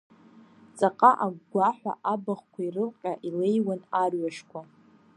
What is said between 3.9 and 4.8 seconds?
арҩашқәа.